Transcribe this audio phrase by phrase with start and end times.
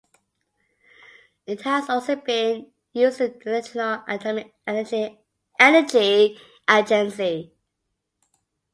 [1.45, 4.55] It has also been used in the International Atomic
[5.59, 7.53] Energy Agency.